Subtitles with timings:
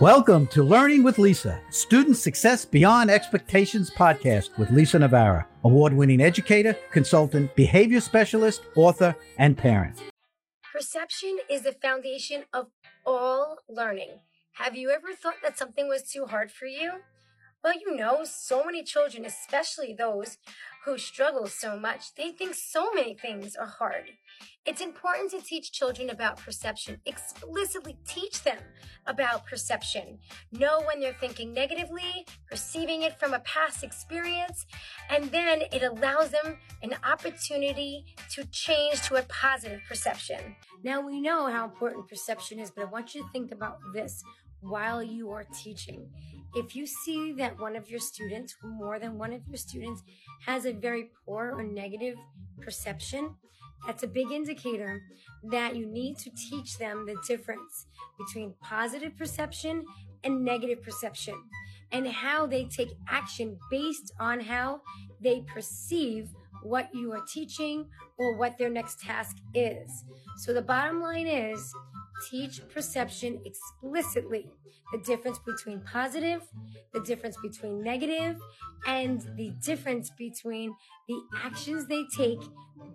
[0.00, 6.20] Welcome to Learning with Lisa, Student Success Beyond Expectations podcast with Lisa Navarra, award winning
[6.20, 10.02] educator, consultant, behavior specialist, author, and parent.
[10.70, 12.66] Perception is the foundation of
[13.06, 14.10] all learning.
[14.56, 17.00] Have you ever thought that something was too hard for you?
[17.66, 20.38] Well, you know, so many children, especially those
[20.84, 24.04] who struggle so much, they think so many things are hard.
[24.64, 28.58] It's important to teach children about perception, explicitly teach them
[29.04, 30.20] about perception.
[30.52, 34.64] Know when they're thinking negatively, perceiving it from a past experience,
[35.10, 40.54] and then it allows them an opportunity to change to a positive perception.
[40.84, 44.22] Now, we know how important perception is, but I want you to think about this
[44.60, 46.08] while you are teaching.
[46.54, 50.02] If you see that one of your students, more than one of your students,
[50.46, 52.16] has a very poor or negative
[52.60, 53.34] perception,
[53.86, 55.02] that's a big indicator
[55.50, 57.86] that you need to teach them the difference
[58.18, 59.84] between positive perception
[60.24, 61.34] and negative perception
[61.92, 64.80] and how they take action based on how
[65.20, 66.28] they perceive
[66.62, 67.86] what you are teaching
[68.18, 70.04] or what their next task is.
[70.38, 71.72] So the bottom line is
[72.30, 74.46] teach perception explicitly
[74.92, 76.42] the difference between positive,
[76.92, 78.38] the difference between negative,
[78.86, 80.74] and the difference between
[81.08, 82.40] the actions they take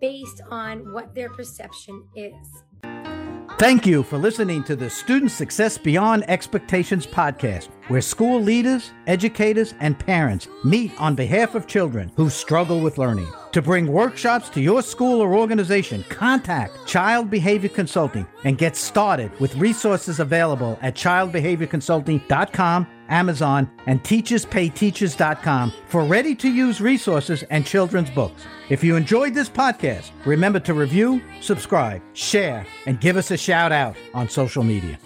[0.00, 2.89] based on what their perception is.
[3.60, 9.74] Thank you for listening to the Student Success Beyond Expectations podcast, where school leaders, educators,
[9.80, 13.30] and parents meet on behalf of children who struggle with learning.
[13.52, 19.38] To bring workshops to your school or organization, contact Child Behavior Consulting and get started
[19.38, 28.10] with resources available at childbehaviorconsulting.com Amazon, and teacherspayteachers.com for ready to use resources and children's
[28.10, 28.46] books.
[28.68, 33.72] If you enjoyed this podcast, remember to review, subscribe, share, and give us a shout
[33.72, 34.98] out on social media.